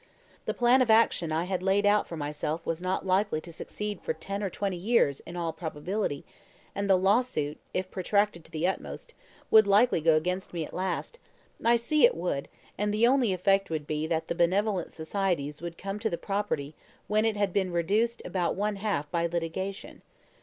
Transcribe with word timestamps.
"The 0.45 0.55
plan 0.55 0.81
of 0.81 0.89
action 0.89 1.31
I 1.31 1.43
had 1.43 1.61
laid 1.61 1.85
out 1.85 2.07
for 2.07 2.17
myself 2.17 2.65
was 2.65 2.81
not 2.81 3.05
likely 3.05 3.39
to 3.41 3.51
succeed 3.51 4.01
for 4.01 4.13
ten 4.13 4.41
or 4.41 4.49
twenty 4.49 4.75
years, 4.75 5.19
in 5.27 5.35
all 5.35 5.53
probability; 5.53 6.25
and 6.73 6.89
the 6.89 6.95
lawsuit, 6.95 7.59
if 7.71 7.91
protracted 7.91 8.43
to 8.45 8.49
the 8.51 8.65
utmost, 8.67 9.13
would 9.51 9.67
likely 9.67 10.01
go 10.01 10.15
against 10.15 10.53
me 10.55 10.65
at 10.65 10.73
last 10.73 11.19
I 11.63 11.75
see 11.75 12.03
it 12.03 12.15
would; 12.17 12.47
and 12.79 12.91
the 12.91 13.05
only 13.05 13.31
effect 13.31 13.69
would 13.69 13.85
be 13.85 14.07
that 14.07 14.25
the 14.25 14.33
benevolent 14.33 14.91
societies 14.91 15.61
would 15.61 15.77
come 15.77 15.99
to 15.99 16.09
the 16.09 16.17
property 16.17 16.73
when 17.07 17.23
it 17.23 17.37
had 17.37 17.53
been 17.53 17.71
reduced 17.71 18.23
about 18.25 18.55
one 18.55 18.77
half 18.77 19.11
by 19.11 19.27
litigation. 19.27 20.01